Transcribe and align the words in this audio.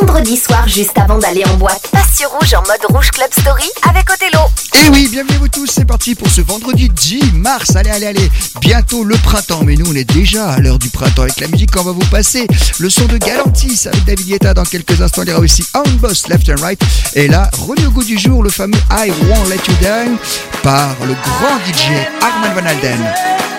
Vendredi 0.00 0.36
soir, 0.36 0.66
juste 0.68 0.98
avant 0.98 1.18
d'aller 1.18 1.44
en 1.44 1.56
boîte, 1.56 1.88
passe 1.90 2.22
Rouge 2.26 2.54
en 2.54 2.60
mode 2.60 2.96
Rouge 2.96 3.10
Club 3.10 3.28
Story 3.38 3.68
avec 3.88 4.10
Othello. 4.10 4.40
Et 4.74 4.90
oui, 4.90 5.08
bienvenue 5.10 5.36
vous 5.38 5.48
tous, 5.48 5.66
c'est 5.66 5.84
parti 5.84 6.14
pour 6.14 6.28
ce 6.28 6.40
vendredi 6.40 6.88
10 6.88 7.32
mars. 7.34 7.76
Allez, 7.76 7.90
allez, 7.90 8.06
allez, 8.06 8.30
bientôt 8.60 9.04
le 9.04 9.16
printemps, 9.16 9.62
mais 9.64 9.74
nous 9.74 9.86
on 9.90 9.94
est 9.94 10.04
déjà 10.04 10.50
à 10.50 10.58
l'heure 10.58 10.78
du 10.78 10.90
printemps 10.90 11.22
avec 11.22 11.40
la 11.40 11.48
musique 11.48 11.70
qu'on 11.70 11.84
va 11.84 11.92
vous 11.92 12.06
passer. 12.06 12.46
Le 12.78 12.90
son 12.90 13.06
de 13.06 13.16
Galantis 13.16 13.86
avec 13.86 14.04
David 14.04 14.26
Guetta 14.26 14.54
dans 14.54 14.64
quelques 14.64 15.00
instants. 15.00 15.22
Il 15.22 15.28
y 15.28 15.32
aura 15.32 15.40
aussi 15.40 15.64
On 15.74 15.88
Boss 16.00 16.28
Left 16.28 16.48
and 16.50 16.60
Right. 16.60 16.80
Et 17.14 17.28
là, 17.28 17.50
remis 17.66 17.84
goût 17.84 18.04
du 18.04 18.18
jour, 18.18 18.42
le 18.42 18.50
fameux 18.50 18.78
I 18.90 19.10
Won't 19.28 19.48
Let 19.48 19.60
You 19.68 19.74
Down 19.82 20.16
par 20.62 20.94
le 21.06 21.14
grand 21.14 21.58
DJ 21.66 21.92
Armand 22.20 22.54
Van 22.54 22.66
Alden. 22.66 23.55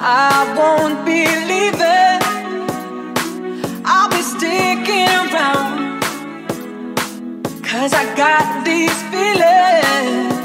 I 0.00 0.54
won't 0.56 1.04
be 1.04 1.26
leaving. 1.50 2.22
I'll 3.84 4.08
be 4.08 4.22
sticking 4.22 5.08
around. 5.08 6.00
Cause 7.64 7.92
I 7.92 8.04
got 8.14 8.64
these 8.64 8.94
feelings 9.10 10.38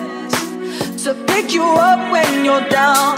to 1.04 1.14
pick 1.28 1.54
you 1.54 1.64
up 1.64 2.12
when 2.12 2.44
you're 2.44 2.68
down. 2.70 3.16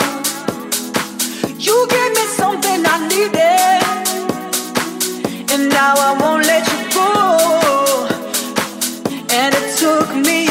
You 1.57 1.87
gave 1.89 2.11
me 2.11 2.25
something 2.35 2.85
I 2.85 3.07
needed. 3.07 3.83
And 5.53 5.69
now 5.69 5.95
I 5.95 6.17
won't 6.19 6.45
let 6.45 6.67
you 6.67 6.79
go. 6.93 8.07
And 9.31 9.55
it 9.55 9.77
took 9.77 10.13
me 10.15 10.44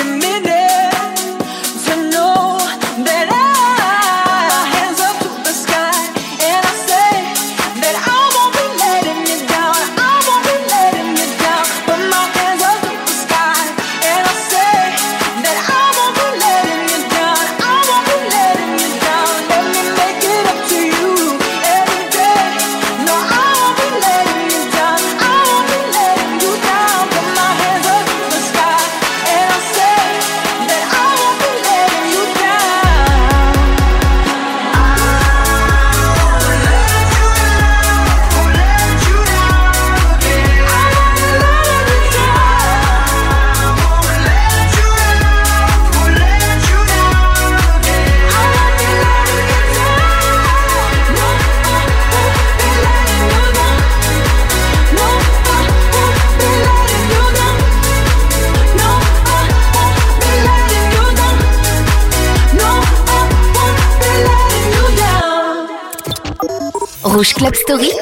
Rouge 67.15 67.35
Club 67.35 67.55
Story. 67.55 67.93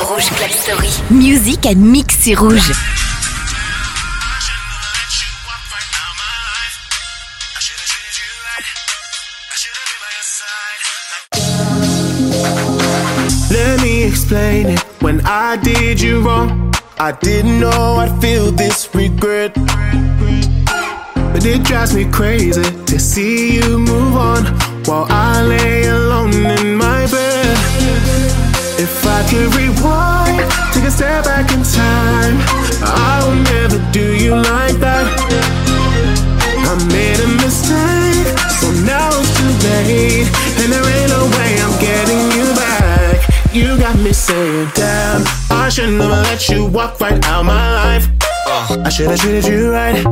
Rouge 0.00 0.28
Club 0.30 0.50
Story. 0.50 0.90
Musique 1.12 1.66
à 1.66 1.74
mix 1.76 2.18
sur 2.18 2.40
Rouge. 2.40 2.72
Let 13.52 13.80
me 13.82 14.02
explain 14.02 14.70
it. 14.70 14.84
When 15.00 15.20
I 15.24 15.56
did 15.62 16.00
you 16.00 16.20
wrong, 16.20 16.74
I 16.98 17.12
didn't 17.12 17.60
know 17.60 17.98
I'd 18.00 18.20
feel 18.20 18.50
this 18.50 18.88
regret. 18.92 19.54
But 21.14 21.46
it 21.46 21.62
drives 21.62 21.94
me 21.94 22.04
crazy 22.10 22.64
to 22.86 22.98
see 22.98 23.60
you 23.60 23.78
move 23.78 24.16
on 24.16 24.44
while 24.86 25.06
I 25.08 25.40
lay 25.42 25.86
alone 25.86 26.34
in 26.34 26.69
could 29.30 29.54
rewind, 29.54 30.42
take 30.74 30.84
a 30.84 30.90
step 30.90 31.24
back 31.24 31.46
in 31.54 31.62
time, 31.62 32.34
I 32.82 33.22
will 33.22 33.38
never 33.54 33.78
do 33.92 34.12
you 34.18 34.34
like 34.34 34.74
that. 34.82 35.06
I 36.66 36.74
made 36.90 37.20
a 37.22 37.30
mistake, 37.38 38.26
so 38.58 38.66
now 38.82 39.08
it's 39.14 39.30
too 39.38 39.52
late, 39.70 40.26
and 40.58 40.72
there 40.72 40.82
ain't 40.82 41.10
no 41.14 41.22
way 41.38 41.50
I'm 41.62 41.74
getting 41.78 42.22
you 42.34 42.46
back. 42.58 43.22
You 43.54 43.78
got 43.78 43.96
me 44.00 44.12
saying, 44.12 44.68
damn, 44.74 45.22
I 45.50 45.68
should 45.68 45.90
never 45.90 46.22
let 46.26 46.48
you 46.48 46.66
walk 46.66 47.00
right 47.00 47.24
out 47.26 47.44
my 47.44 47.72
life. 47.82 48.08
Uh. 48.46 48.82
I 48.84 48.88
should've 48.88 49.20
treated 49.20 49.46
you 49.46 49.70
right. 49.70 50.04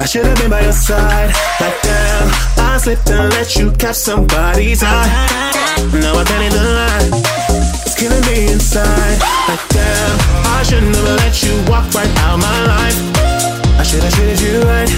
I 0.00 0.06
should've 0.06 0.36
been 0.38 0.50
by 0.50 0.62
your 0.62 0.72
side. 0.72 1.30
But 1.60 1.78
damn, 1.82 2.28
I 2.58 2.78
slipped 2.78 3.10
and 3.10 3.30
let 3.30 3.54
you 3.54 3.70
catch 3.72 3.96
somebody's 3.96 4.82
eye. 4.82 5.06
Now 5.92 6.18
I 6.18 6.24
can't 6.24 6.52
even 6.52 6.64
lie. 6.64 7.69
Killing 8.00 8.24
me 8.32 8.50
inside. 8.50 9.20
Like 9.46 9.60
damn, 9.68 10.16
I 10.56 10.62
should 10.64 10.82
never 10.82 11.16
let 11.20 11.42
you 11.42 11.52
walk 11.68 11.84
right 11.92 12.08
out 12.24 12.38
my 12.38 12.64
life. 12.64 12.96
I 13.76 13.82
should've 13.82 14.10
treated 14.14 14.40
you 14.40 14.62
right. 14.62 14.88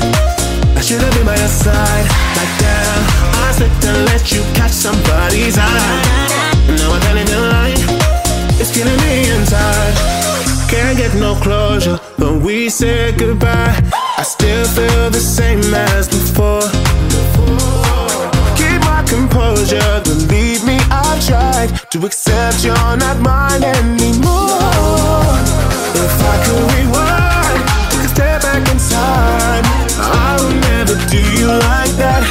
I 0.79 0.81
should've 0.81 1.11
been 1.11 1.27
by 1.27 1.35
your 1.35 1.49
side. 1.49 2.07
Like 2.39 2.53
damn, 2.63 3.03
I 3.43 3.51
slipped 3.57 3.85
and 3.87 4.05
let 4.07 4.31
you 4.31 4.43
catch 4.55 4.71
somebody's 4.71 5.59
eye. 5.59 6.03
Now 6.79 6.95
I 6.95 7.01
can't 7.03 7.19
even 7.19 7.43
lie. 7.51 7.75
It's 8.63 8.71
killing 8.71 9.01
me 9.03 9.29
inside. 9.35 9.95
Can't 10.71 10.97
get 10.97 11.13
no 11.17 11.35
closure 11.35 11.97
when 12.19 12.41
we 12.41 12.69
say 12.69 13.11
goodbye. 13.17 13.83
I 14.17 14.23
still 14.23 14.65
feel 14.65 15.11
the 15.11 15.19
same 15.19 15.59
as 15.75 16.07
before. 16.07 16.63
Keep 18.55 18.81
my 18.87 19.03
composure, 19.09 19.91
believe 20.05 20.65
me, 20.65 20.79
I've 20.89 21.27
tried 21.27 21.82
to 21.93 22.07
accept 22.07 22.65
you're 22.65 22.97
not 22.97 23.21
mine 23.21 23.63
anymore. 23.63 25.37
If 25.93 26.17
I 26.25 26.35
could 26.41 26.65
rewind, 26.73 27.61
take 27.93 28.01
a 28.01 28.09
step 28.09 28.41
back 28.41 28.65
in 28.73 28.79
time, 28.81 29.65
I 30.01 30.41
would 30.41 30.57
never 30.73 30.97
do 31.13 31.21
you 31.37 31.49
like 31.53 31.93
that, 32.01 32.25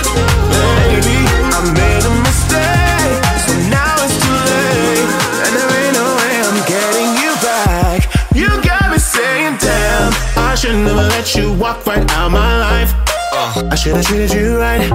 baby. 0.50 1.14
I 1.54 1.62
made 1.78 2.02
a 2.02 2.14
mistake, 2.26 3.22
so 3.46 3.54
now 3.70 4.02
it's 4.02 4.18
too 4.18 4.34
late, 4.50 5.10
and 5.46 5.54
there 5.54 5.72
ain't 5.78 5.94
no 5.94 6.10
way 6.10 6.34
I'm 6.42 6.58
getting 6.66 7.12
you 7.22 7.32
back. 7.46 8.10
You 8.34 8.50
got 8.66 8.90
me 8.90 8.98
saying, 8.98 9.58
damn. 9.62 10.12
I 10.42 10.52
I 10.52 10.56
should 10.56 10.74
never 10.74 11.06
let 11.06 11.36
you 11.36 11.54
walk 11.54 11.86
right 11.86 12.10
out 12.12 12.32
my 12.32 12.58
life. 12.58 12.94
Uh. 13.32 13.70
I 13.72 13.76
should 13.76 13.96
have 13.96 14.06
treated 14.08 14.34
you 14.34 14.58
right. 14.58 14.90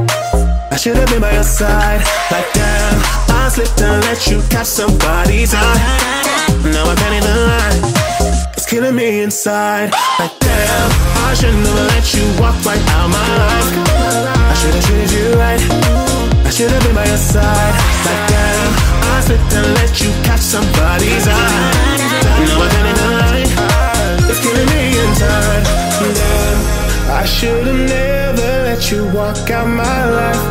I 0.73 0.77
should 0.77 0.97
have 0.97 1.09
been 1.09 1.21
by 1.21 1.35
your 1.35 1.45
side. 1.45 2.03
Like 2.31 2.53
damn, 2.53 3.26
I 3.47 3.49
slipped 3.49 3.81
and 3.81 4.03
let 4.03 4.27
you 4.27 4.43
catch 4.51 4.67
somebody's 4.67 5.55
eye. 5.55 5.79
Now 6.67 6.83
I 6.83 6.97
can't 6.99 7.15
even 7.15 7.37
lie. 7.47 7.79
It's 8.57 8.67
killing 8.67 8.97
me 8.97 9.23
inside. 9.23 9.95
Like 10.19 10.35
damn, 10.41 10.91
I 11.23 11.33
should 11.39 11.55
never 11.55 11.87
let 11.95 12.13
you 12.13 12.27
walk 12.43 12.59
right 12.67 12.83
out 12.99 13.07
my 13.07 13.29
life. 13.39 13.71
I 14.51 14.55
should 14.59 14.75
have 14.75 14.85
treated 14.85 15.13
you 15.15 15.39
right. 15.39 15.63
I 16.43 16.51
should 16.51 16.73
have 16.73 16.83
been 16.83 16.97
by 16.97 17.07
your 17.07 17.23
side. 17.23 17.75
Like 18.03 18.23
damn, 18.35 18.73
I 19.15 19.21
slipped 19.23 19.55
and 19.55 19.75
let 19.79 19.95
you 20.03 20.11
catch 20.27 20.43
somebody's 20.43 21.29
eye. 21.31 21.71
Now 22.51 22.67
I 22.67 22.69
can't 22.75 22.89
even 22.91 23.11
lie. 23.15 23.47
It's 24.27 24.43
killing 24.43 24.69
me 24.75 24.91
inside. 25.07 25.63
Damn, 26.03 26.59
I 27.15 27.25
should 27.25 27.65
have 27.65 27.83
never 27.95 28.51
let 28.67 28.91
you 28.91 29.07
walk 29.15 29.49
out 29.55 29.69
my 29.71 30.03
life. 30.19 30.43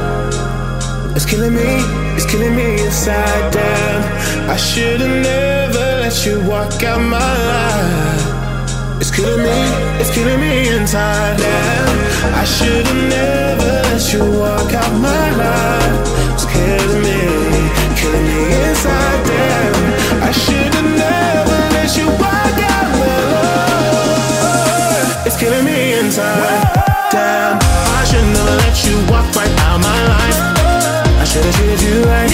It's 1.13 1.25
killing 1.25 1.55
me, 1.55 1.83
it's 2.15 2.25
killing 2.25 2.55
me 2.55 2.81
inside. 2.85 3.51
Damn, 3.53 4.49
I 4.49 4.57
should 4.57 5.01
have 5.01 5.23
never 5.23 5.85
let 6.01 6.25
you 6.25 6.39
walk 6.49 6.81
out 6.83 7.01
my 7.01 7.33
life. 7.51 9.01
It's 9.01 9.11
killing 9.11 9.43
me, 9.43 9.57
it's 10.01 10.11
killing 10.15 10.39
me 10.39 10.69
inside. 10.75 11.37
Damn, 11.37 12.35
I 12.41 12.45
should 12.45 12.85
have 12.87 13.03
never 13.17 13.71
let 13.89 14.13
you 14.13 14.23
walk 14.39 14.73
out 14.73 14.93
my 14.99 15.27
life. 15.43 15.97
It's 16.33 16.45
killing 16.45 17.01
me, 17.07 17.19
killing 17.99 18.25
me 18.31 18.41
inside. 18.69 19.14
I 31.35 31.37
should 31.37 31.51
have 31.51 31.55
treated 31.59 31.81
you 31.83 31.97
right. 32.07 32.31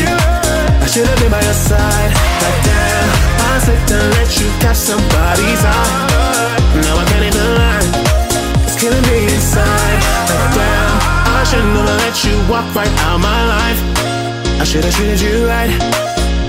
I 0.78 0.86
should 0.86 1.08
have 1.10 1.18
been 1.18 1.32
by 1.32 1.42
your 1.42 1.58
side. 1.58 2.12
Like 2.38 2.60
damn, 2.62 3.10
I 3.50 3.58
slipped 3.66 3.90
and 3.98 4.14
let 4.14 4.30
you 4.38 4.46
catch 4.62 4.78
somebody's 4.78 5.64
eye. 5.66 5.94
Now 6.86 7.02
I 7.02 7.06
can't 7.10 7.26
even 7.26 7.48
lie. 7.58 7.82
It's 8.62 8.78
killing 8.78 9.02
me 9.10 9.26
inside. 9.26 9.98
Like 10.30 10.54
damn, 10.54 10.94
I 11.34 11.42
should 11.50 11.66
never 11.74 11.96
let 12.06 12.14
you 12.22 12.36
walk 12.46 12.70
right 12.78 12.94
out 13.10 13.18
my 13.18 13.42
life. 13.58 13.82
I 14.62 14.64
should 14.70 14.86
have 14.86 14.94
treated 14.94 15.20
you 15.20 15.50
right. 15.50 15.74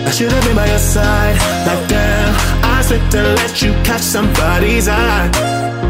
I 0.05 0.11
should 0.13 0.31
have 0.31 0.45
been 0.45 0.55
by 0.55 0.69
your 0.69 0.85
side. 0.93 1.41
Like 1.65 1.89
damn, 1.89 2.37
I 2.69 2.83
slipped 2.83 3.15
and 3.17 3.33
let 3.33 3.63
you 3.63 3.73
catch 3.81 4.03
somebody's 4.05 4.89
eye. 4.89 5.31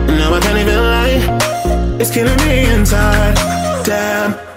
Now 0.07 0.31
I 0.33 0.39
can't 0.39 0.59
even 0.63 0.79
lie. 0.79 1.99
It's 1.99 2.13
killing 2.15 2.39
me 2.47 2.71
inside. 2.71 3.35
Damn. 3.83 4.52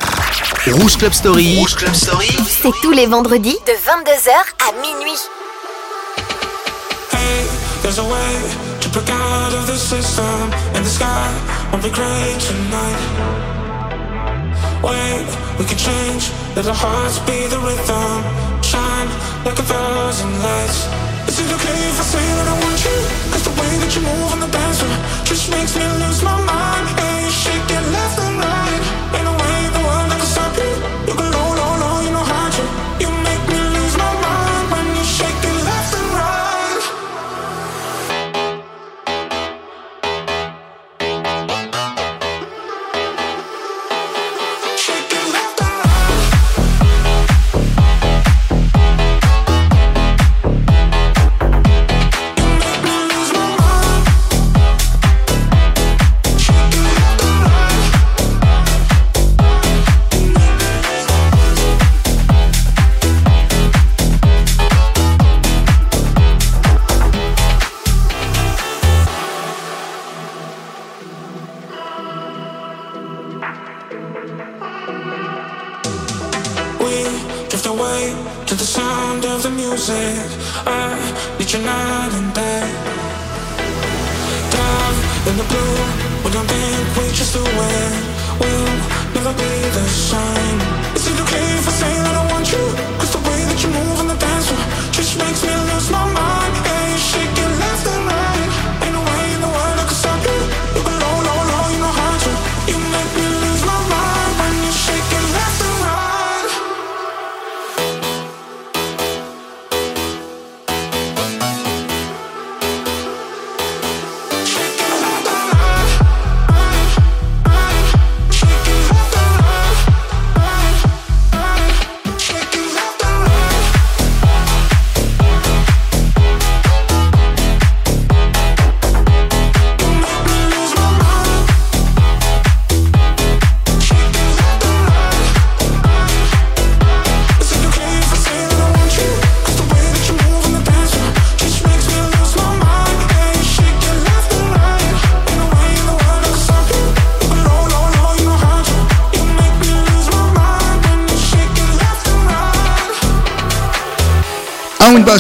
Rouge 0.68 0.98
Club 0.98 1.14
Story. 1.14 1.60
Rouge 1.60 1.76
Club 1.76 1.94
Story. 1.94 2.28
C'est 2.48 2.72
tous 2.82 2.92
les 2.92 3.06
vendredis 3.06 3.58
de 3.68 3.74
22h 3.74 4.34
à 4.68 4.72
minuit. 4.82 5.20
Hey, 7.12 7.46
there's 7.84 8.00
a 8.00 8.04
way 8.04 8.34
to 8.82 8.90
break 8.90 9.08
out 9.12 9.54
of 9.54 9.68
the 9.68 9.78
system, 9.78 10.26
and 10.74 10.84
the 10.84 10.90
sky 10.90 11.30
won't 11.72 11.84
be 11.84 11.92
gray 11.92 12.34
tonight. 12.40 12.98
Wait, 14.82 15.28
we 15.60 15.66
can 15.66 15.78
change, 15.78 16.32
let 16.56 16.66
our 16.66 16.74
hearts 16.74 17.20
be 17.28 17.46
the 17.48 17.60
rhythm, 17.60 18.24
shine 18.64 19.10
like 19.46 19.60
a 19.60 19.64
thousand 19.64 20.34
lights. 20.42 20.88
Is 21.28 21.40
it 21.42 21.54
okay 21.54 21.80
if 21.90 22.00
I 22.00 22.04
say 22.04 22.26
that 22.38 22.48
I 22.48 22.54
want 22.66 22.82
you? 22.84 22.98
Cause 23.32 23.44
the 23.44 23.54
way 23.62 23.72
that 23.86 23.96
you 23.96 24.02
move 24.02 24.32
on 24.34 24.40
the 24.40 24.48
dance 24.48 24.80
floor 24.82 24.98
just 25.26 25.52
makes 25.52 25.76
me 25.76 25.86
lose 26.02 26.24
my 26.24 26.42
mind. 26.42 26.88
Shake 27.30 27.70
it 27.70 27.86
left 27.92 28.20
and 28.20 28.38
right. 28.40 28.65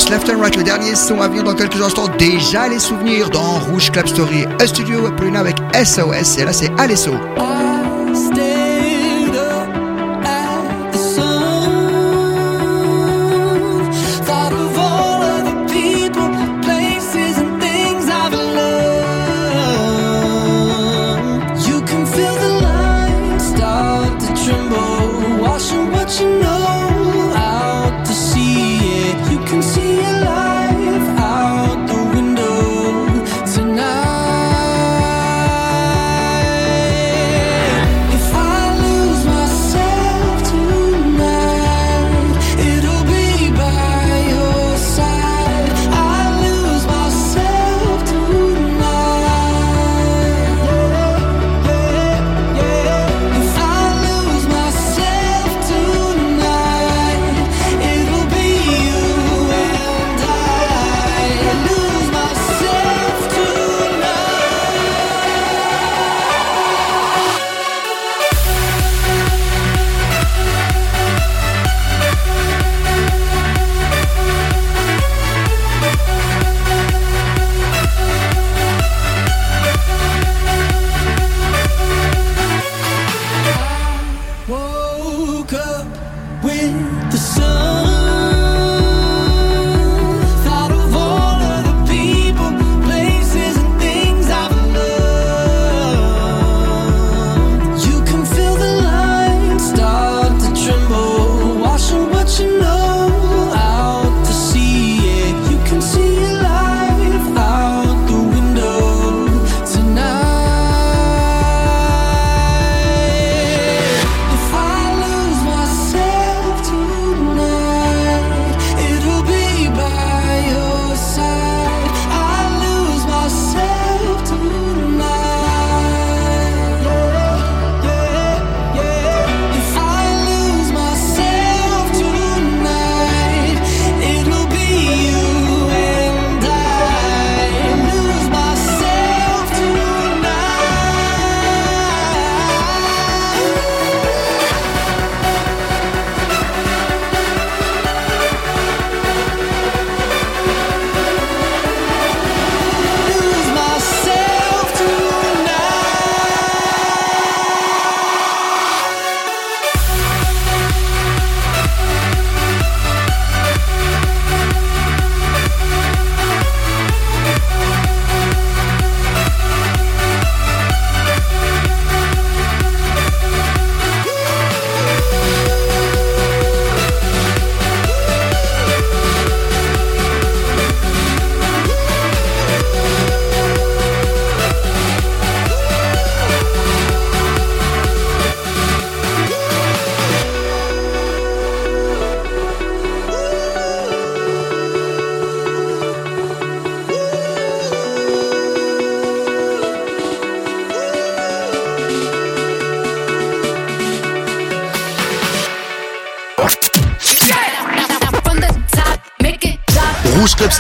Left 0.04 0.30
and 0.30 0.42
Right, 0.42 0.58
le 0.58 0.64
dernier 0.64 0.94
son 0.94 1.22
à 1.22 1.30
venir 1.30 1.44
dans 1.44 1.56
quelques 1.56 1.82
instants. 1.82 2.10
Déjà 2.20 2.68
les 2.68 2.80
souvenirs 2.80 3.30
dans 3.30 3.60
Rouge 3.60 3.92
Club 3.92 4.08
Story, 4.08 4.46
A 4.60 4.68
Studio 4.68 5.10
Pluna 5.16 5.40
avec 5.40 5.56
SOS. 5.74 6.38
Et 6.38 6.44
là, 6.44 6.52
c'est 6.52 6.70
Alesso. 6.78 7.14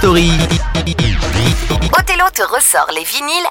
Story. 0.05 0.29
Othello 1.97 2.29
te 2.31 2.43
ressort 2.45 2.91
les 2.91 3.05
vinyles 3.05 3.49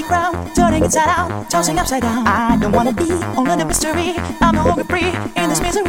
crown, 0.00 0.50
turning 0.54 0.84
inside 0.84 1.08
out, 1.08 1.50
tossing 1.50 1.78
upside 1.78 2.00
down. 2.00 2.26
I 2.26 2.56
don't 2.56 2.72
wanna 2.72 2.92
be 2.94 3.12
only 3.36 3.56
the 3.56 3.66
mystery. 3.66 4.14
I'm 4.40 4.54
no 4.54 4.64
longer 4.64 4.84
free 4.84 5.12
in 5.36 5.50
this 5.50 5.60
misery. 5.60 5.81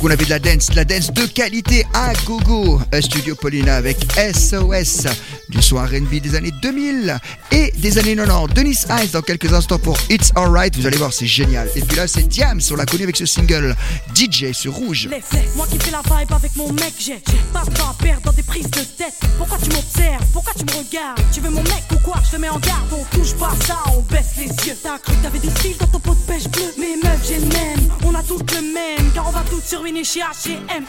L'époque 0.00 0.02
où 0.02 0.06
on 0.06 0.10
avait 0.10 0.19
de 0.30 0.34
la 0.34 0.38
dance, 0.38 0.70
de 0.70 0.76
la 0.76 0.84
dance 0.84 1.12
de 1.12 1.26
qualité 1.26 1.84
à 1.92 2.12
gogo. 2.24 2.80
Studio 3.00 3.34
Paulina 3.34 3.74
avec 3.74 3.96
SOS 4.14 5.08
du 5.48 5.60
soir 5.60 5.88
R&B 5.88 6.20
des 6.20 6.36
années 6.36 6.52
2000 6.62 7.18
et 7.50 7.72
des 7.76 7.98
années 7.98 8.14
90. 8.14 8.54
Denis 8.54 8.78
Ice 9.02 9.10
dans 9.10 9.22
quelques 9.22 9.52
instants 9.52 9.80
pour 9.80 9.98
It's 10.08 10.30
Alright. 10.36 10.76
Vous 10.76 10.86
allez 10.86 10.98
voir, 10.98 11.12
c'est 11.12 11.26
génial. 11.26 11.68
Et 11.74 11.80
puis 11.80 11.96
là, 11.96 12.06
c'est 12.06 12.28
Diams. 12.28 12.60
On 12.70 12.76
l'a 12.76 12.86
connu 12.86 13.02
avec 13.02 13.16
ce 13.16 13.26
single 13.26 13.74
DJ 14.14 14.52
sur 14.52 14.74
Rouge. 14.74 15.08
Moi 15.56 15.66
qui 15.68 15.78
fais 15.80 15.90
la 15.90 16.02
vibe 16.02 16.32
avec 16.32 16.54
mon 16.54 16.72
mec, 16.74 16.94
j'ai 16.98 17.20
pas 17.52 17.64
de 17.64 17.74
temps 17.74 17.90
à 17.90 17.94
perdre 18.00 18.22
dans 18.26 18.32
des 18.32 18.44
prises 18.44 18.70
de 18.70 18.82
tête. 18.82 19.14
Pourquoi 19.36 19.58
tu 19.58 19.70
m'observes? 19.70 20.24
Pourquoi 20.32 20.52
tu 20.56 20.64
me 20.64 20.78
regardes? 20.78 21.20
Tu 21.32 21.40
veux 21.40 21.50
mon 21.50 21.62
mec 21.64 21.82
ou 21.92 21.98
quoi? 22.04 22.18
Je 22.24 22.36
te 22.36 22.40
mets 22.40 22.48
en 22.48 22.58
garde. 22.60 22.86
On 22.92 23.16
touche 23.16 23.34
pas 23.34 23.52
ça, 23.66 23.78
on 23.96 24.02
baisse 24.02 24.36
les 24.38 24.46
yeux. 24.46 24.76
T'as 24.80 24.98
cru 24.98 25.16
que 25.16 25.22
t'avais 25.24 25.40
du 25.40 25.50
style 25.50 25.76
dans 25.80 25.86
ton 25.86 25.98
pot 25.98 26.14
de 26.14 26.32
pêche 26.32 26.48
bleu. 26.48 26.72
Mais 26.78 26.96
meuf, 27.02 27.18
j'ai 27.26 27.40
le 27.40 27.46
même. 27.46 27.90
On 28.04 28.14
a 28.14 28.22
toutes 28.22 28.52
le 28.54 28.60
même. 28.60 29.10
Car 29.12 29.26
on 29.26 29.32
va 29.32 29.42
toutes 29.50 29.66
sur 29.66 29.82
ruiner 29.82 30.04
chez 30.32 30.56
H&M. 30.56 30.84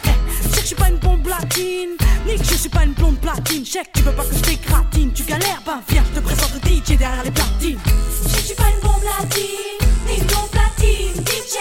Que 0.54 0.60
je 0.60 0.66
suis 0.66 0.74
pas 0.74 0.88
une 0.88 0.98
bombe 0.98 1.26
latine, 1.26 1.96
ni 2.26 2.36
que 2.36 2.44
je 2.44 2.54
suis 2.54 2.68
pas 2.68 2.84
une 2.84 2.92
blonde 2.92 3.18
platine. 3.18 3.64
Que 3.64 3.78
tu 3.94 4.02
veux 4.02 4.12
pas 4.12 4.24
que 4.24 4.34
je 4.34 4.40
t'écratine. 4.40 5.12
Tu 5.12 5.22
galères, 5.24 5.62
ben 5.64 5.80
viens, 5.88 6.04
je 6.12 6.20
te 6.20 6.24
présente 6.24 6.50
le 6.54 6.68
DJ 6.68 6.98
derrière 6.98 7.24
les 7.24 7.30
platines. 7.30 7.78
Je 8.24 8.40
suis 8.40 8.54
pas 8.54 8.68
une 8.74 8.80
bombe 8.82 9.02
latine, 9.18 9.88
ni 10.06 10.18
une 10.18 10.26
blonde 10.26 10.50
platine. 10.50 11.24
DJ, 11.24 11.56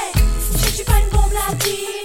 je 0.53 0.75
suis 0.75 0.83
pas 0.83 0.99
une 0.99 1.09
bombe 1.17 1.31
latine, 1.49 2.00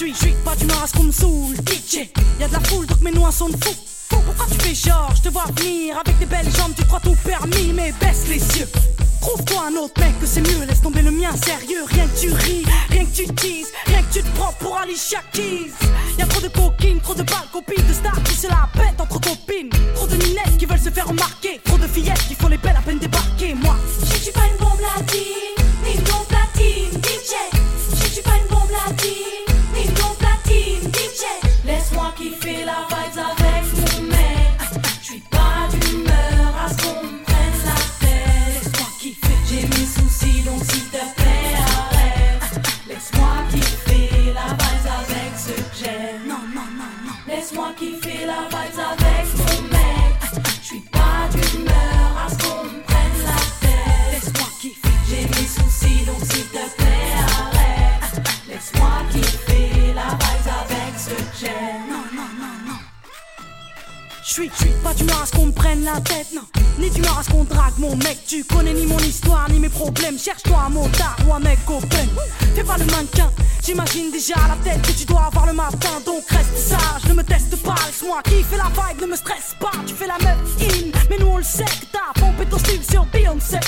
J'suis, 0.00 0.14
j'suis 0.14 0.34
pas 0.46 0.56
d'humeur 0.56 0.82
à 0.82 0.86
ce 0.86 0.94
qu'on 0.94 1.02
me 1.02 1.12
saoule, 1.12 1.56
DJ. 1.56 2.08
Y'a 2.40 2.48
de 2.48 2.54
la 2.54 2.60
foule 2.60 2.86
donc 2.86 3.02
mes 3.02 3.10
noix 3.10 3.30
sont 3.30 3.50
de 3.50 3.56
fou. 3.62 3.74
Pourquoi 4.08 4.46
tu 4.50 4.58
fais 4.66 4.74
genre, 4.74 5.12
je 5.14 5.20
te 5.20 5.28
vois 5.28 5.44
venir 5.54 5.98
avec 5.98 6.18
des 6.18 6.24
belles 6.24 6.50
jambes, 6.56 6.72
tu 6.74 6.86
crois 6.86 7.00
tout 7.00 7.14
permis, 7.22 7.74
mais 7.74 7.92
baisse 8.00 8.26
les 8.26 8.38
yeux. 8.58 8.68
Trouve-toi 9.20 9.64
un 9.68 9.76
autre 9.76 10.00
mec 10.00 10.18
que 10.18 10.24
c'est 10.24 10.40
mieux, 10.40 10.64
laisse 10.66 10.80
tomber 10.80 11.02
le 11.02 11.10
mien 11.10 11.30
sérieux. 11.44 11.84
Rien 11.86 12.06
que 12.06 12.18
tu 12.18 12.32
ris, 12.32 12.64
rien 12.88 13.04
que 13.04 13.14
tu 13.14 13.26
teases, 13.34 13.72
rien 13.84 14.00
que 14.00 14.10
tu 14.10 14.22
te 14.22 14.36
prends 14.38 14.54
pour 14.58 14.78
Alicia 14.78 15.20
Keys. 15.34 15.70
Y'a 16.18 16.24
trop 16.24 16.40
de 16.40 16.48
coquines, 16.48 17.00
trop 17.00 17.14
de 17.14 17.22
balles, 17.22 17.48
copines 17.52 17.86
de 17.86 17.92
stars 17.92 18.22
qui 18.22 18.34
se 18.34 18.46
la 18.46 18.70
pètent 18.72 19.02
entre 19.02 19.20
copines. 19.20 19.68
Trop 19.94 20.06
de 20.06 20.16
ninettes 20.16 20.56
qui 20.58 20.64
veulent 20.64 20.80
se 20.80 20.88
faire 20.88 21.08
remarquer, 21.08 21.60
trop 21.62 21.76
de 21.76 21.86
fillettes 21.86 22.26
qui 22.26 22.34
font 22.36 22.48
les 22.48 22.56
belles 22.56 22.78
à 22.78 22.80
peine 22.80 22.98
débarquer. 22.98 23.54
du 65.04 65.10
à 65.10 65.26
ce 65.26 65.32
qu'on 65.32 65.46
me 65.46 65.52
prenne 65.52 65.84
la 65.84 66.00
tête, 66.00 66.28
non. 66.34 66.42
Ni 66.78 66.90
du 66.90 67.02
à 67.02 67.22
ce 67.22 67.30
qu'on 67.30 67.44
drague 67.44 67.78
mon 67.78 67.96
mec, 67.96 68.18
tu 68.26 68.44
connais 68.44 68.72
ni 68.72 68.86
mon 68.86 68.98
histoire, 68.98 69.48
ni 69.50 69.58
mes 69.58 69.68
problèmes. 69.68 70.18
Cherche-toi 70.18 70.58
un 70.66 70.70
motard 70.70 71.16
ou 71.26 71.34
un 71.34 71.40
mec 71.40 71.58
open. 71.68 72.08
Fais 72.54 72.64
pas 72.64 72.76
le 72.78 72.84
mannequin, 72.86 73.30
j'imagine 73.64 74.10
déjà 74.10 74.34
à 74.36 74.48
la 74.48 74.56
tête 74.56 74.82
que 74.82 74.92
tu 74.92 75.04
dois 75.04 75.24
avoir 75.24 75.46
le 75.46 75.52
matin. 75.52 76.00
Donc 76.04 76.28
reste 76.28 76.56
sage, 76.56 77.04
ne 77.08 77.14
me 77.14 77.22
teste 77.22 77.56
pas, 77.62 77.74
laisse-moi 77.86 78.20
kiffer 78.24 78.56
la 78.56 78.68
vibe, 78.68 79.02
ne 79.02 79.06
me 79.06 79.16
stresse 79.16 79.54
pas. 79.58 79.72
Tu 79.86 79.94
fais 79.94 80.06
la 80.06 80.18
meuf 80.18 80.38
in, 80.60 80.90
mais 81.08 81.18
nous 81.18 81.28
on 81.28 81.38
le 81.38 81.44
sait 81.44 81.64
que 81.64 81.86
t'as 81.92 82.20
pompé 82.20 82.46
ton 82.46 82.58
style 82.58 82.82
sur 82.88 83.04
Beyoncé. 83.06 83.58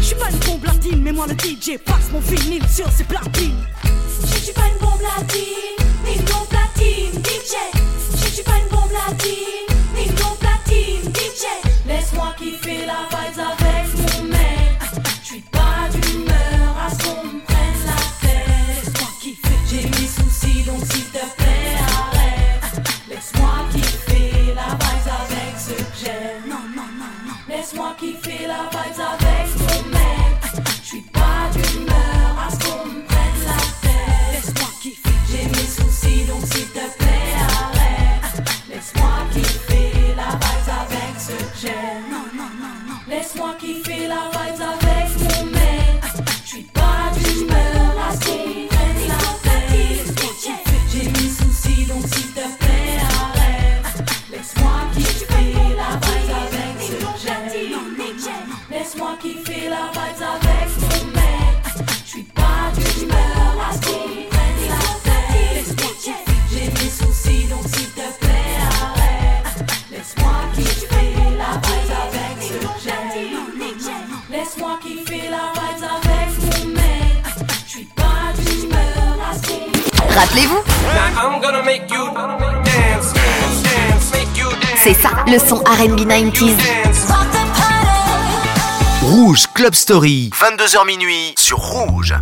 J'suis 0.00 0.16
pas 0.16 0.30
une 0.30 0.38
bombe 0.38 0.64
latine, 0.64 1.02
mais 1.02 1.12
moi 1.12 1.26
le 1.26 1.34
DJ 1.34 1.78
passe 1.84 2.10
mon 2.12 2.20
vinyle 2.20 2.66
sur 2.68 2.90
ses 2.90 3.04
platines. 3.04 3.64
Je 4.24 4.38
suis 4.38 4.52
pas 4.52 4.66
une 4.72 4.84
bombe 4.84 5.00
latine, 5.02 5.86
ni 6.04 6.14
une 6.16 6.24
bombe 6.24 6.48
DJ. 6.76 7.91
Let's 43.12 43.34
walk 43.36 43.62
it. 43.62 43.91
Rappelez-vous? 80.22 80.62
C'est 84.76 84.94
ça, 84.94 85.10
le 85.26 85.36
son 85.40 85.56
RB 85.56 85.98
90s. 85.98 86.54
Rouge 89.02 89.46
Club 89.52 89.74
Story, 89.74 90.30
22h 90.32 90.86
minuit 90.86 91.34
sur 91.36 91.58
Rouge. 91.58 92.14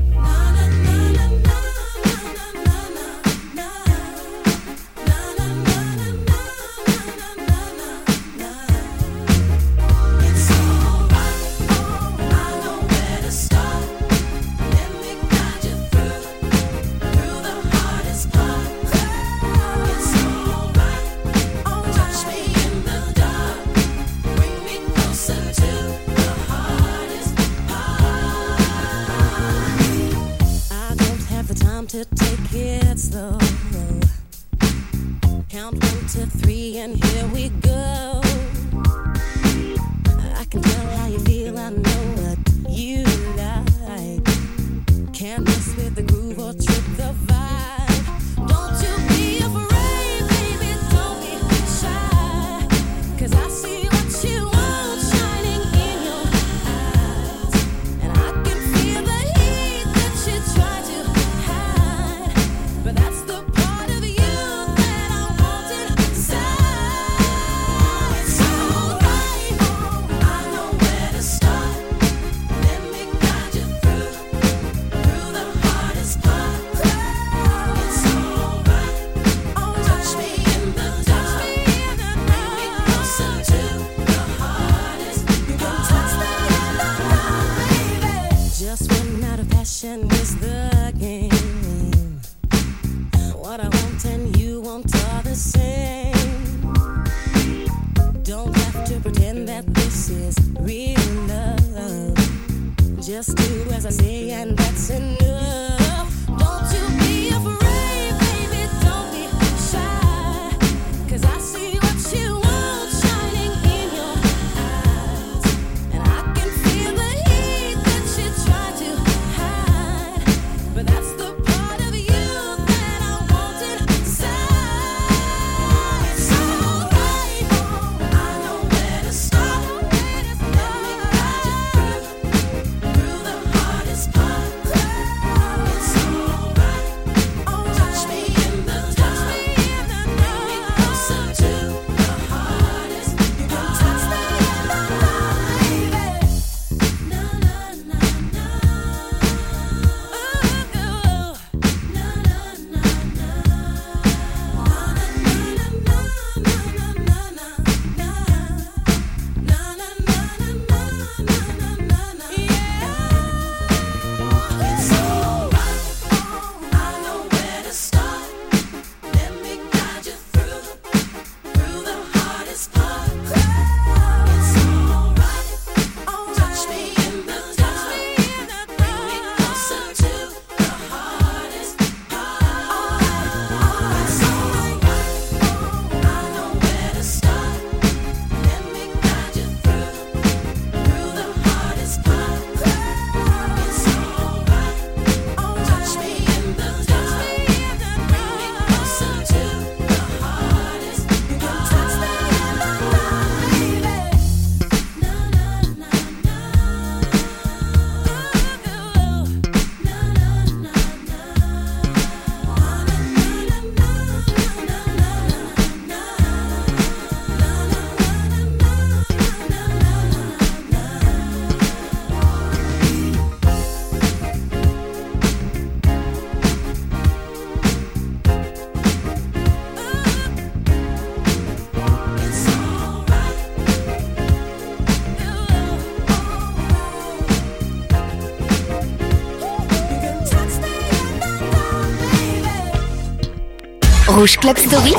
Club 244.26 244.58
Story, 244.58 244.92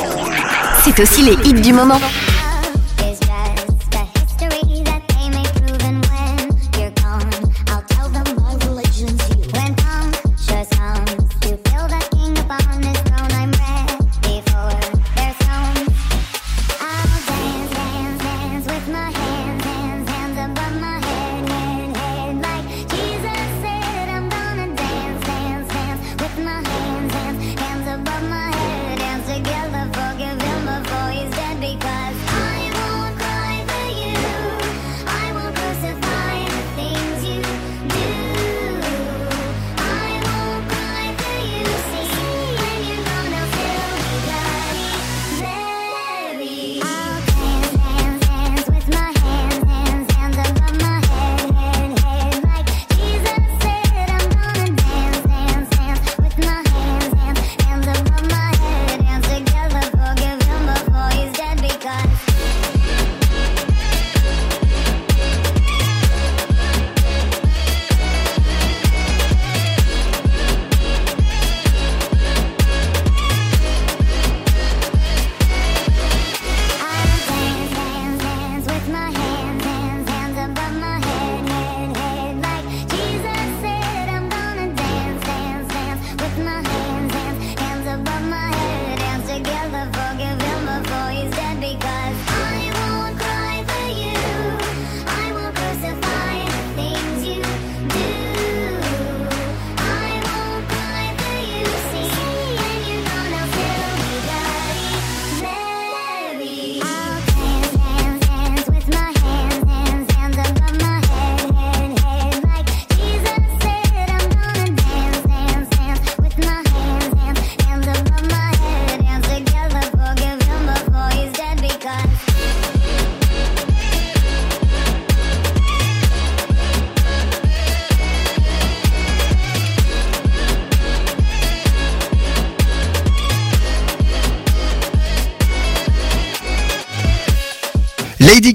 c'est 0.82 0.98
aussi 1.00 1.22
les 1.22 1.48
hits 1.48 1.60
du 1.60 1.72
moment. 1.72 2.00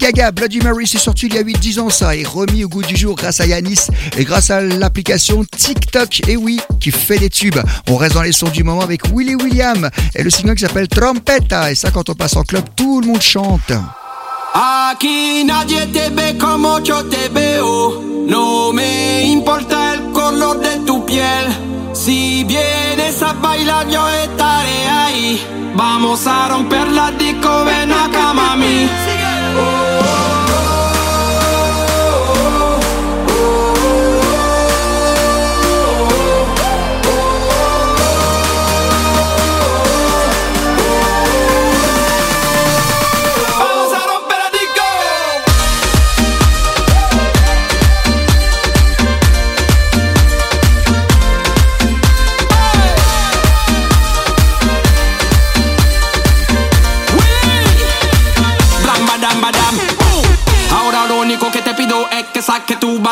Gaga, 0.08 0.32
Bloody 0.32 0.62
Mary, 0.62 0.88
c'est 0.88 1.00
sorti 1.00 1.26
il 1.26 1.34
y 1.34 1.38
a 1.38 1.44
8-10 1.44 1.82
ans 1.82 1.90
ça, 1.90 2.16
et 2.16 2.24
remis 2.24 2.64
au 2.64 2.70
goût 2.70 2.82
du 2.82 2.96
jour 2.96 3.14
grâce 3.14 3.42
à 3.42 3.46
Yanis 3.46 3.88
et 4.16 4.24
grâce 4.24 4.50
à 4.52 4.62
l'application 4.62 5.44
TikTok, 5.44 6.30
et 6.30 6.38
oui, 6.38 6.62
qui 6.80 6.92
fait 6.92 7.18
des 7.18 7.30
tubes. 7.30 7.60
On 7.90 7.98
reste 7.98 8.14
dans 8.14 8.22
les 8.22 8.32
sons 8.32 8.48
du 8.48 8.64
moment 8.64 8.80
avec 8.80 9.06
Willy 9.14 9.36
William 9.36 9.90
et 10.16 10.24
le 10.24 10.30
single 10.30 10.56
qui 10.56 10.62
s'appelle 10.62 10.88
Trompetta, 10.88 11.72
et 11.72 11.76
ça 11.76 11.92
quand 11.92 12.10
on 12.10 12.14
passe 12.14 12.38
en 12.38 12.44
club, 12.44 12.64
tout 12.78 13.02
le 13.02 13.08
monde 13.08 13.22
chante. 13.22 13.74
oh. 29.60 30.27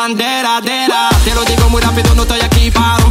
bandera, 0.06 0.60
dera. 0.60 1.08
Te 1.24 1.34
lo 1.34 1.44
digo 1.44 1.68
muy 1.68 1.82
rápido, 1.82 2.14
no 2.14 2.22
estoy 2.22 2.40
aquí 2.40 2.70
para 2.70 3.05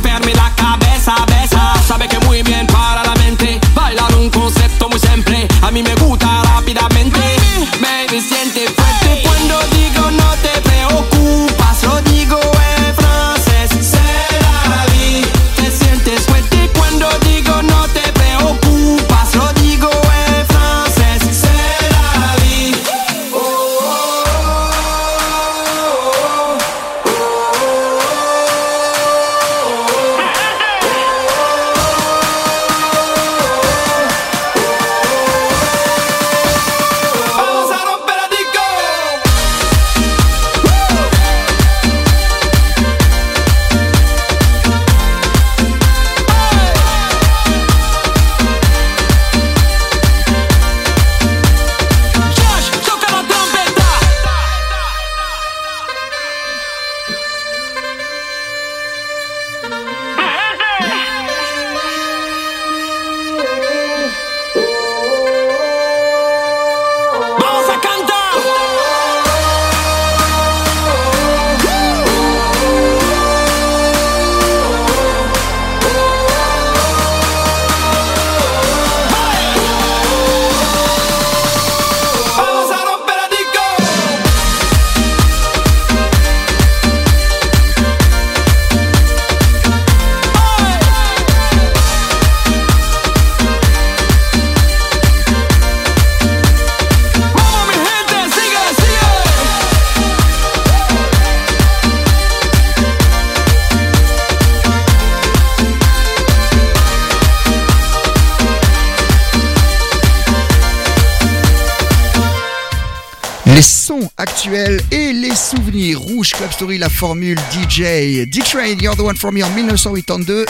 et 114.91 115.12
les 115.12 115.36
souvenirs. 115.36 115.99
Rouge 115.99 116.31
Club 116.31 116.51
Story, 116.51 116.77
la 116.77 116.89
formule 116.89 117.38
DJ. 117.51 118.27
D-Train, 118.27 118.77
You're 118.79 118.95
the 118.95 118.99
One 118.99 119.17
for 119.17 119.31
Me 119.31 119.43
en 119.43 119.49
1982. 119.49 120.45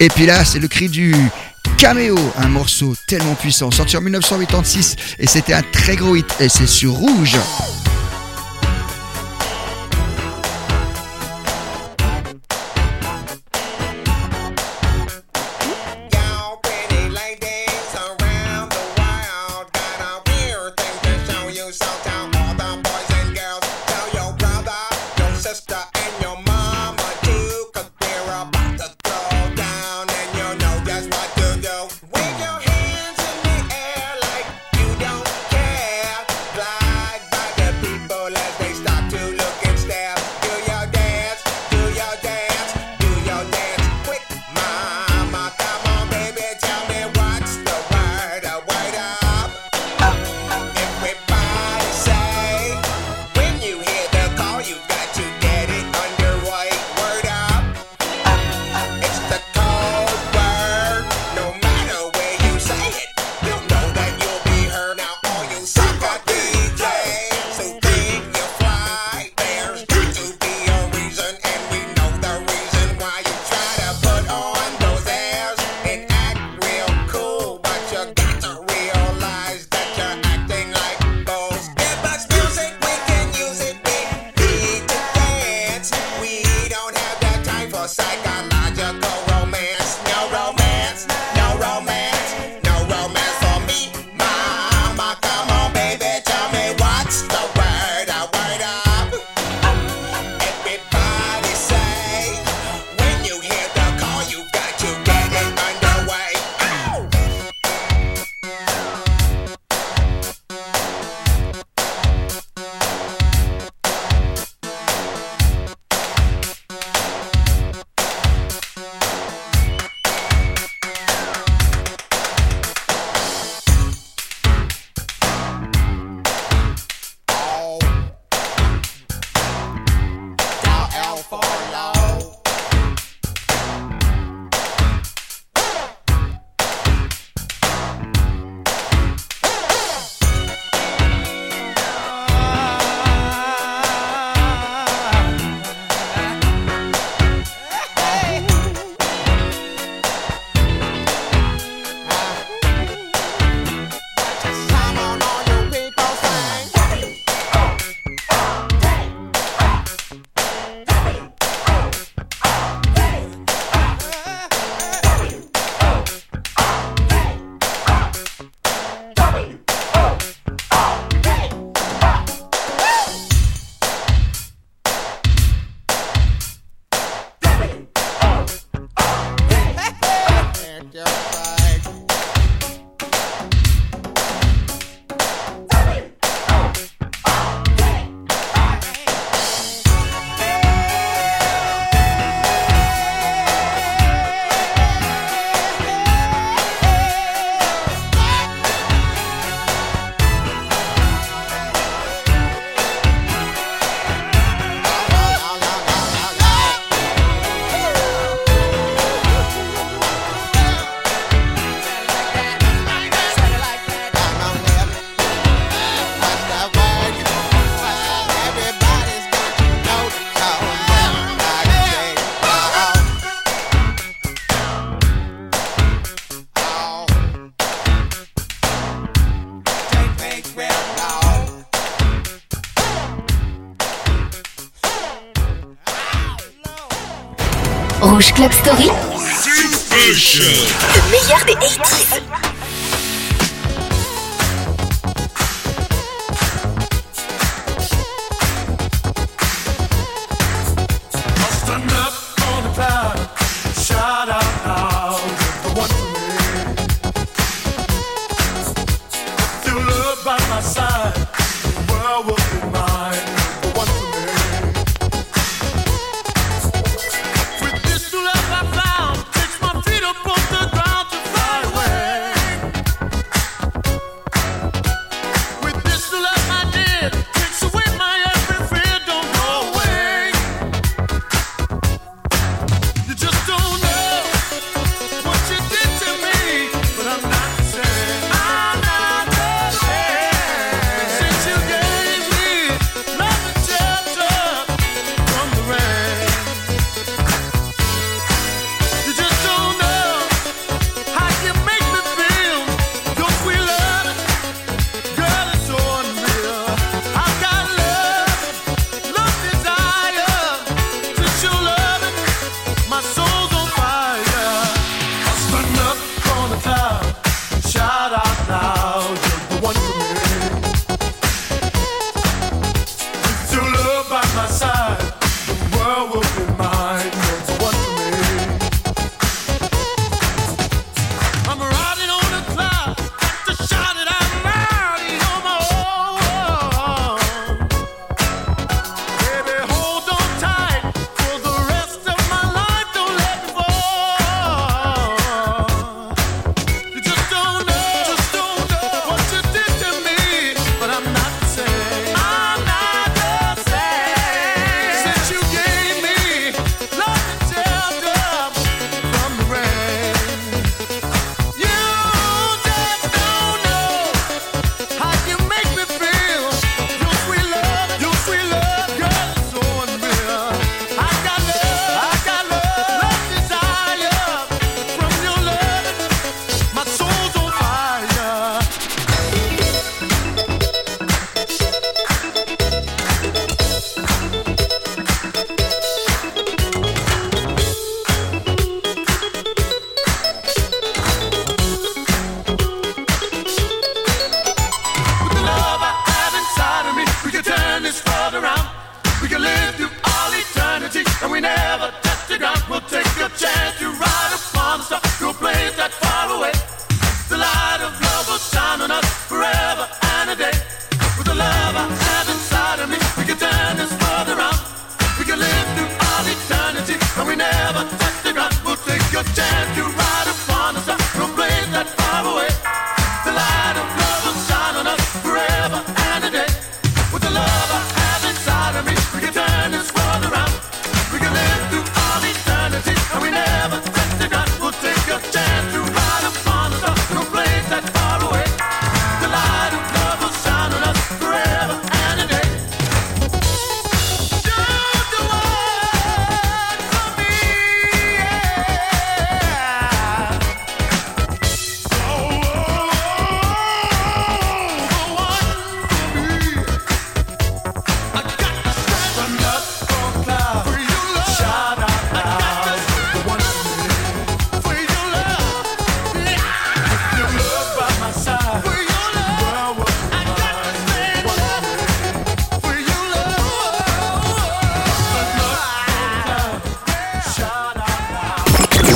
Et 0.00 0.08
puis 0.08 0.24
là, 0.24 0.44
c'est 0.44 0.58
le 0.58 0.68
cri 0.68 0.88
du 0.88 1.14
Cameo, 1.76 2.18
un 2.38 2.48
morceau 2.48 2.94
tellement 3.06 3.34
puissant, 3.34 3.70
sorti 3.70 3.96
en 3.98 4.00
1986. 4.00 4.96
Et 5.18 5.26
c'était 5.26 5.52
un 5.52 5.62
très 5.62 5.96
gros 5.96 6.16
hit. 6.16 6.26
Et 6.40 6.48
c'est 6.48 6.66
sur 6.66 6.92
Rouge. 6.92 7.36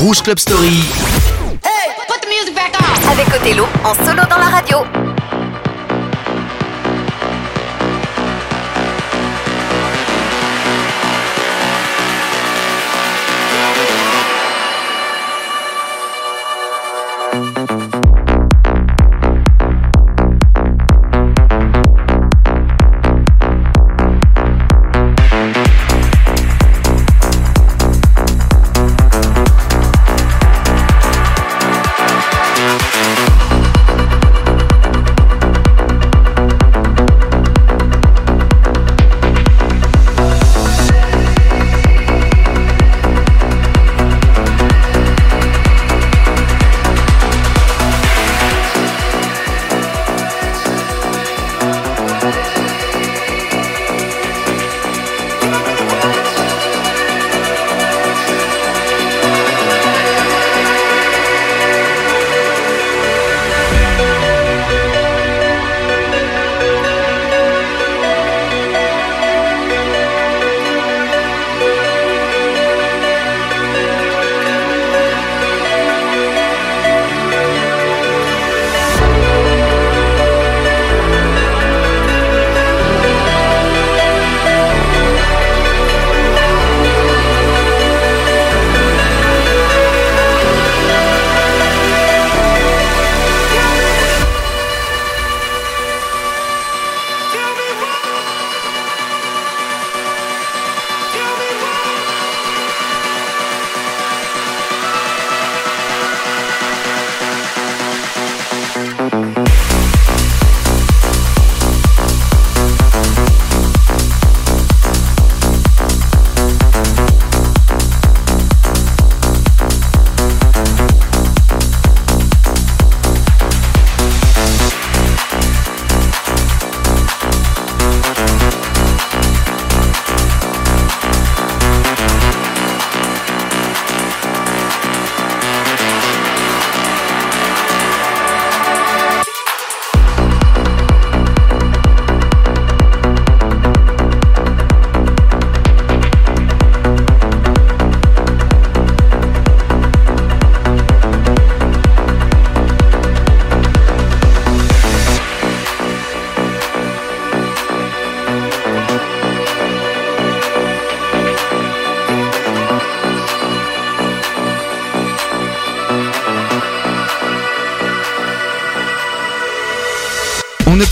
Rouge 0.09 0.23
Club 0.23 0.39
Story. 0.39 0.81
Hey, 1.63 1.93
put 2.07 2.23
the 2.23 2.29
music 2.29 2.55
back 2.55 2.73
on. 2.81 3.11
Avec 3.11 3.29
Othello 3.29 3.67
en 3.85 3.95
solo 4.07 4.23
dans 4.31 4.39
la 4.39 4.47
radio. 4.47 4.98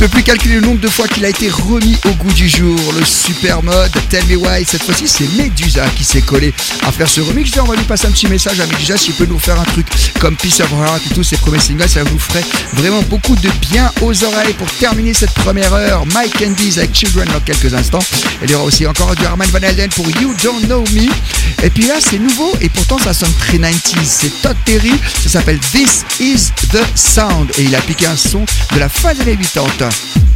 Peut 0.07 0.13
plus 0.13 0.23
calculer 0.23 0.55
le 0.55 0.61
nombre 0.61 0.79
de 0.79 0.89
fois 0.89 1.09
qu'il 1.09 1.25
a 1.25 1.29
été 1.29 1.51
remis 1.51 1.97
au 2.05 2.11
goût 2.11 2.33
du 2.33 2.49
jour. 2.49 2.79
Le 2.97 3.05
super 3.05 3.61
mode 3.61 3.91
Tell 4.09 4.25
Me 4.27 4.37
Why. 4.37 4.65
Cette 4.65 4.85
fois-ci, 4.85 5.09
c'est 5.09 5.27
Medusa 5.37 5.85
qui 5.97 6.05
s'est 6.05 6.21
collé 6.21 6.55
à 6.87 6.93
faire 6.93 7.09
ce 7.09 7.21
remix. 7.21 7.51
D'ailleurs, 7.51 7.65
on 7.65 7.71
va 7.73 7.77
lui 7.77 7.85
passer 7.87 8.07
un 8.07 8.13
petit 8.13 8.29
message 8.29 8.61
à 8.61 8.67
Medusa 8.67 8.97
s'il 8.97 9.15
peut 9.15 9.27
nous 9.27 9.41
faire 9.41 9.59
un 9.59 9.65
truc 9.65 9.85
comme 10.21 10.37
Peace 10.37 10.61
of 10.61 10.71
Heart 10.71 11.03
et 11.11 11.15
tous 11.15 11.25
ses 11.25 11.37
premiers 11.39 11.59
singles. 11.59 11.89
Ça 11.89 12.05
vous 12.05 12.21
ferait 12.21 12.45
vraiment 12.75 13.03
beaucoup 13.03 13.35
de 13.35 13.51
bien 13.61 13.91
aux 14.01 14.23
oreilles 14.23 14.53
pour 14.53 14.71
terminer 14.75 15.13
cette 15.13 15.33
première 15.33 15.75
heure. 15.75 16.07
Mike 16.15 16.39
Candies 16.39 16.79
avec 16.79 16.95
Children 16.95 17.27
dans 17.33 17.41
quelques 17.41 17.75
instants. 17.75 18.05
Il 18.45 18.51
y 18.53 18.55
aura 18.55 18.63
aussi 18.63 18.87
encore 18.87 19.13
du 19.17 19.27
Armand 19.27 19.45
Van 19.51 19.59
Helden 19.59 19.89
pour 19.89 20.09
You 20.21 20.33
Don't 20.41 20.63
Know 20.67 20.85
Me. 20.93 21.09
Et 21.65 21.71
puis 21.71 21.85
là, 21.85 21.95
c'est 21.99 22.21
nouveau 22.21 22.53
et 22.61 22.69
pourtant 22.69 22.99
ça 22.99 23.13
sonne 23.13 23.33
très 23.41 23.59
90s. 23.59 24.05
C'est 24.05 24.41
Todd 24.41 24.57
Terry. 24.65 24.93
Ça 25.25 25.31
s'appelle 25.31 25.59
This 25.59 26.05
Is 26.21 26.53
the 26.71 26.85
Sound. 26.95 27.51
Et 27.59 27.65
il 27.65 27.75
a 27.75 27.81
piqué 27.81 28.07
un 28.07 28.17
son 28.17 28.45
de 28.73 28.79
la 28.79 28.89
fin 28.89 29.13
des 29.13 29.23
années 29.23 29.37
80. 29.37 29.96
This 29.97 30.36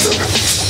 sound 0.00 0.16
of 0.16 0.34
it. 0.34 0.63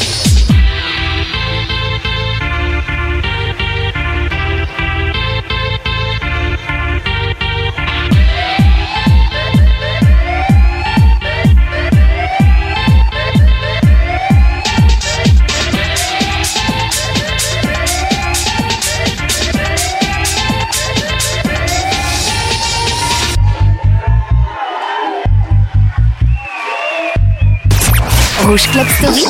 Rouge 28.55 28.69
Club 28.71 28.87
Story. 28.87 29.25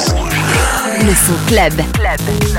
Le 1.01 1.15
son 1.15 1.33
club. 1.47 1.73
Rouge 1.99 2.54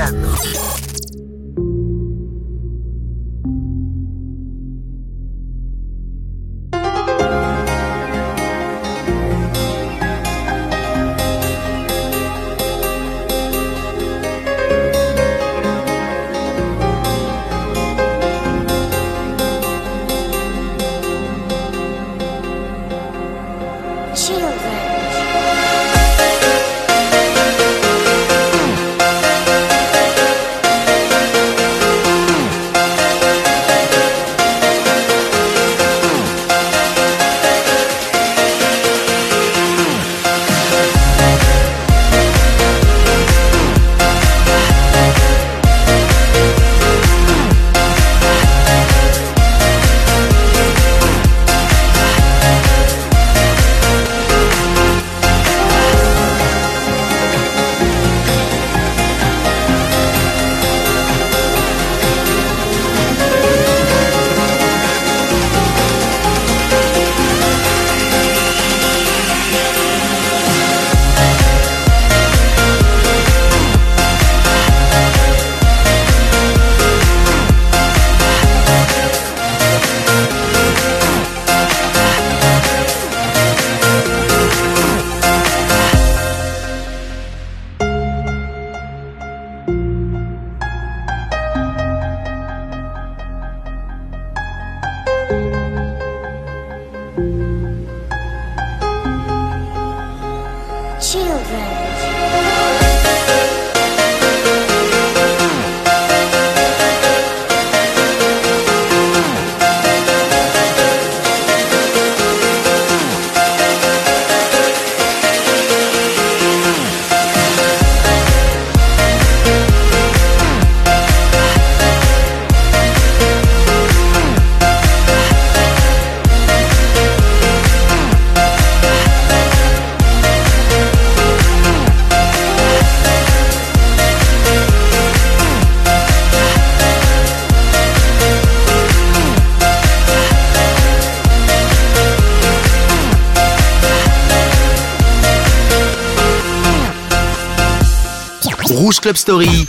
Club 149.00 149.16
Story. 149.16 149.66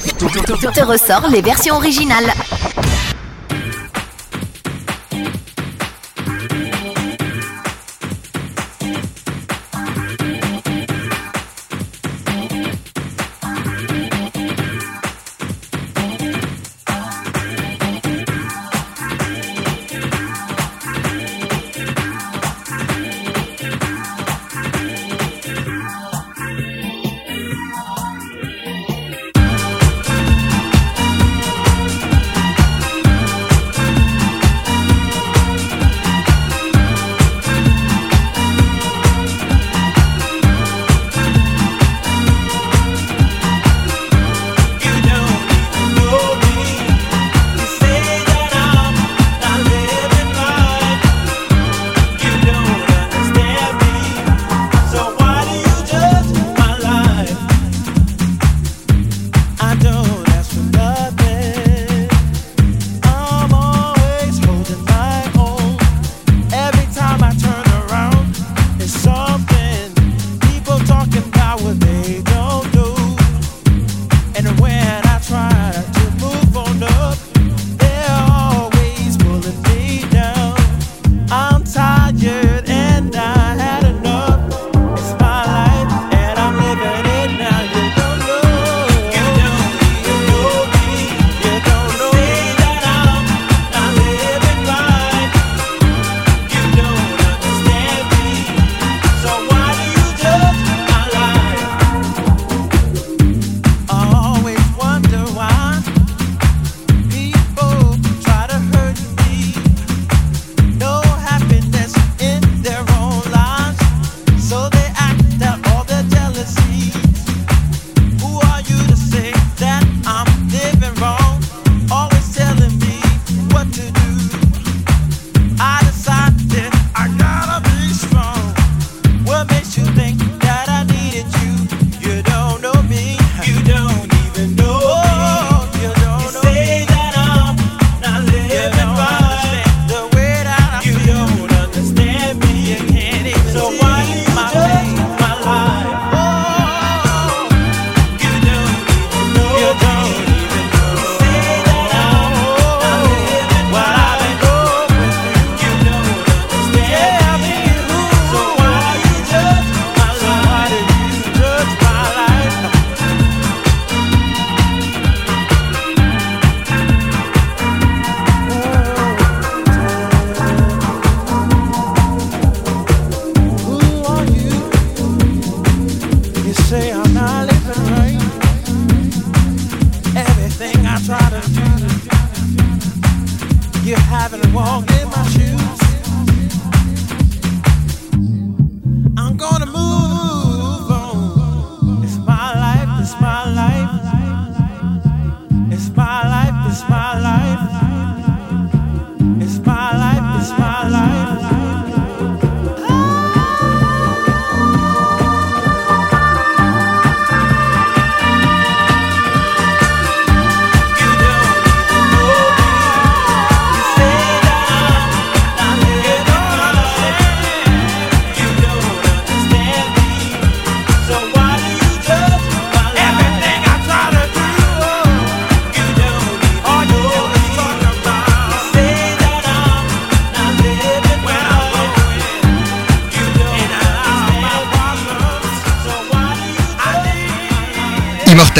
Te 0.73 0.81
ressort 0.83 1.27
les 1.29 1.41
versions 1.41 1.77
originales. 1.77 2.33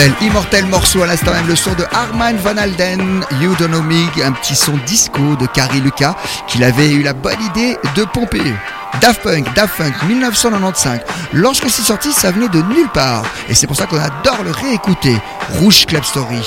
Immortel, 0.07 0.27
immortel 0.27 0.65
morceau 0.67 1.03
à 1.03 1.07
l'instant 1.07 1.33
même, 1.33 1.47
le 1.47 1.55
son 1.57 1.73
de 1.73 1.83
Arman 1.91 2.37
Van 2.37 2.55
Alden, 2.55 3.25
You 3.41 3.53
Don't 3.59 3.67
Know 3.67 3.81
Me, 3.81 4.05
un 4.23 4.31
petit 4.31 4.55
son 4.55 4.77
disco 4.85 5.35
de 5.35 5.45
Carrie 5.47 5.81
Lucas, 5.81 6.15
qu'il 6.47 6.63
avait 6.63 6.89
eu 6.91 7.03
la 7.03 7.11
bonne 7.11 7.41
idée 7.41 7.77
de 7.93 8.05
pomper. 8.05 8.53
Daft 9.01 9.21
Punk, 9.21 9.53
Daft 9.53 9.75
Punk 9.77 9.93
1995. 10.03 11.01
Lorsque 11.33 11.69
c'est 11.69 11.81
sorti, 11.81 12.13
ça 12.13 12.31
venait 12.31 12.47
de 12.47 12.61
nulle 12.61 12.87
part. 12.93 13.25
Et 13.49 13.53
c'est 13.53 13.67
pour 13.67 13.75
ça 13.75 13.85
qu'on 13.85 13.99
adore 13.99 14.43
le 14.45 14.51
réécouter. 14.51 15.17
Rouge 15.59 15.85
Club 15.85 16.03
Story. 16.05 16.41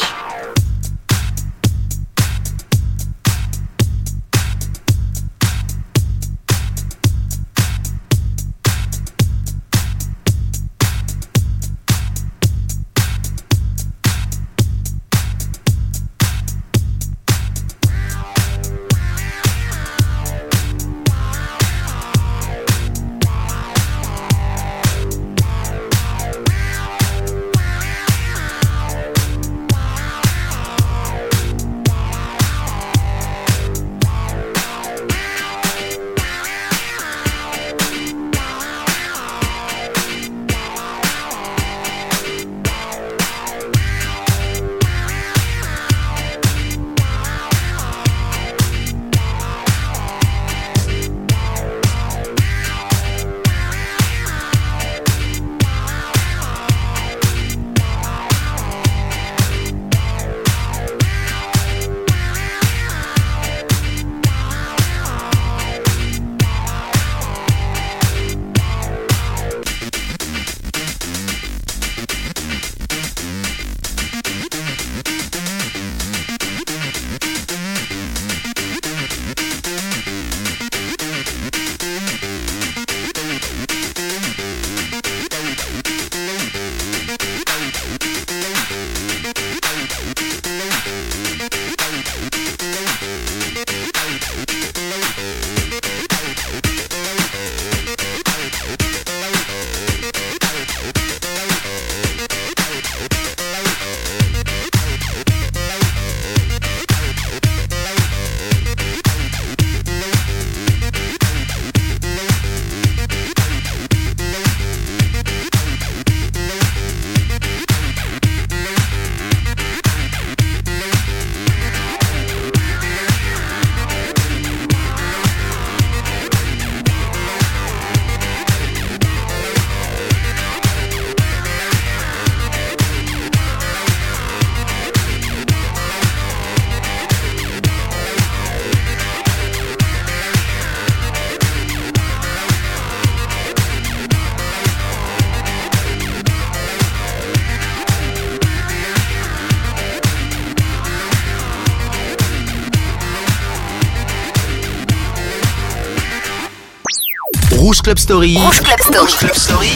Rouge 157.80 157.84
Club 157.84 157.98
Story. 157.98 158.36
Rouge 158.36 158.60
Club 158.60 158.80
Story. 158.80 159.00
Rouge 159.00 159.16
Club 159.16 159.34
Story. 159.34 159.70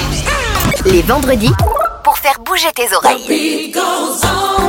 Les 0.85 1.01
vendredis, 1.01 1.55
pour 2.03 2.19
faire 2.19 2.39
bouger 2.45 2.71
tes 2.75 2.95
oreilles. 2.95 3.27
beat 3.27 3.73
goes 3.73 4.23
on, 4.25 4.69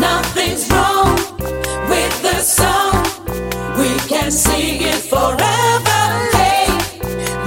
nothing's 0.00 0.66
wrong 0.70 1.14
with 1.90 2.22
the 2.22 2.40
song. 2.40 3.04
We 3.76 3.94
can 4.08 4.30
sing 4.30 4.80
it 4.80 5.02
forever. 5.12 6.04
Hey, 6.32 6.66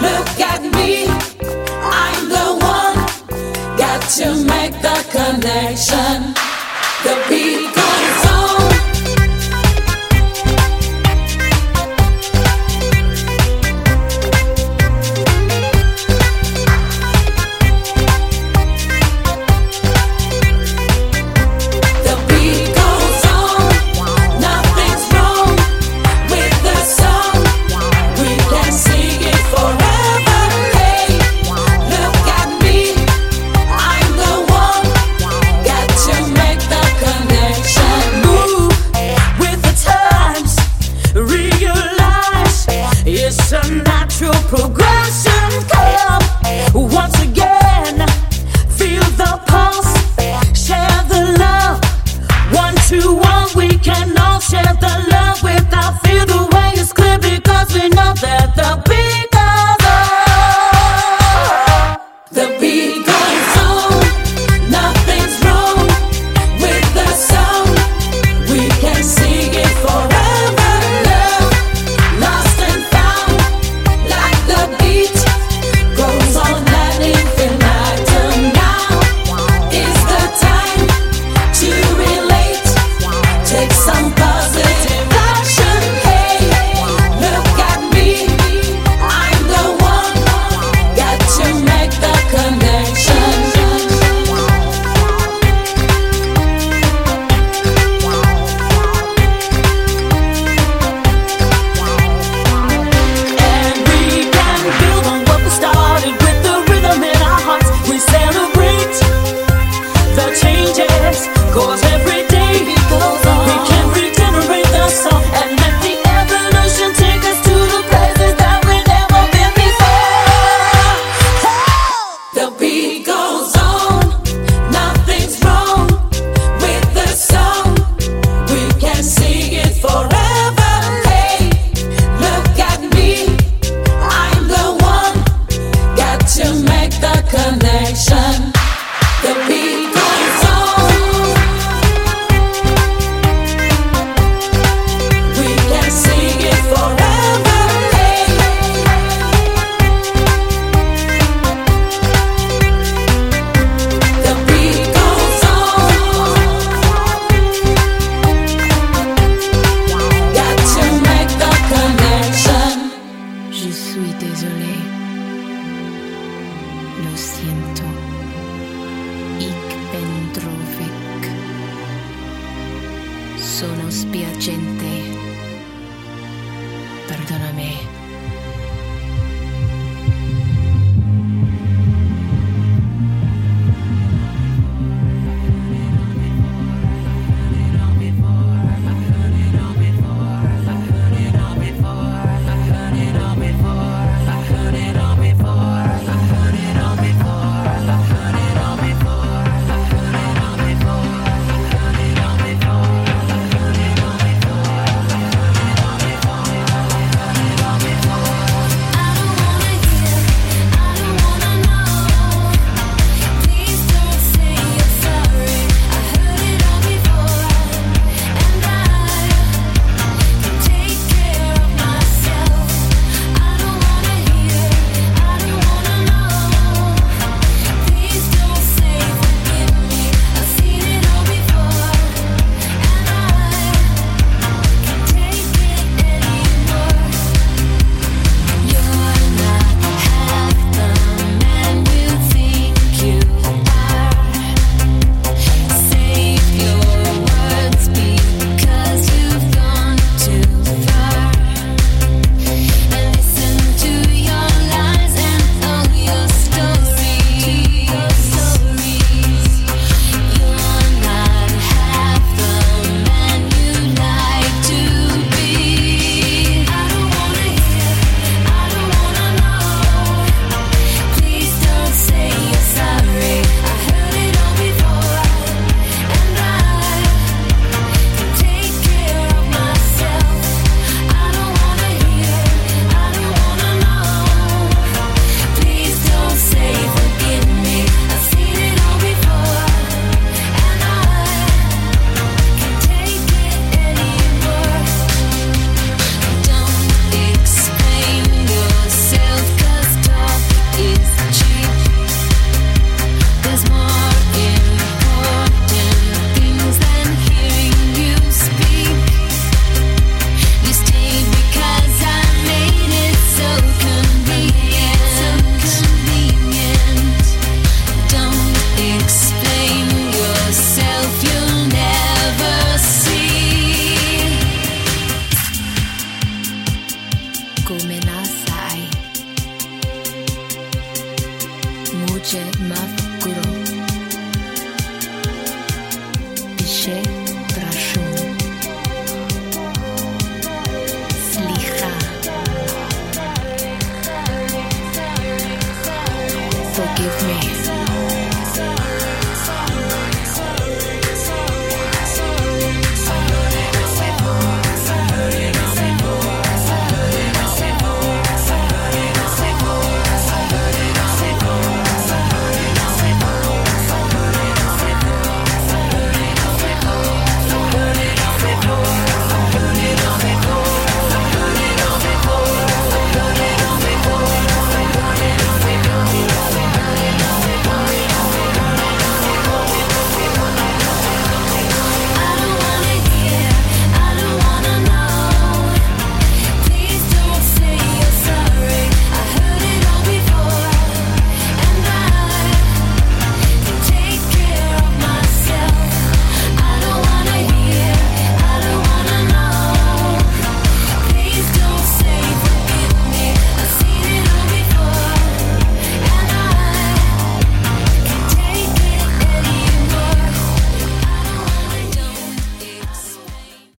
look 0.01 0.39
at 0.39 0.61
me, 0.61 1.07
I'm 1.81 2.29
the 2.29 2.63
one. 2.63 2.97
Got 3.75 4.01
to 4.19 4.35
make 4.45 4.79
the 4.83 4.97
connection. 5.09 6.35
The 7.03 7.17
beat 7.27 7.76